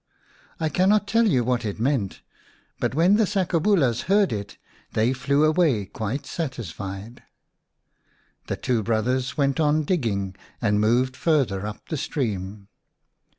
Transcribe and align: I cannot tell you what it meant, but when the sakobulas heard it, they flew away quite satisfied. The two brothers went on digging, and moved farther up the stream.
I 0.59 0.69
cannot 0.69 1.07
tell 1.07 1.27
you 1.27 1.43
what 1.43 1.63
it 1.63 1.79
meant, 1.79 2.21
but 2.79 2.95
when 2.95 3.17
the 3.17 3.27
sakobulas 3.27 4.05
heard 4.05 4.33
it, 4.33 4.57
they 4.93 5.13
flew 5.13 5.43
away 5.45 5.85
quite 5.85 6.25
satisfied. 6.25 7.21
The 8.47 8.55
two 8.57 8.81
brothers 8.81 9.37
went 9.37 9.59
on 9.59 9.83
digging, 9.83 10.35
and 10.59 10.81
moved 10.81 11.15
farther 11.15 11.67
up 11.67 11.87
the 11.89 11.97
stream. 11.97 12.67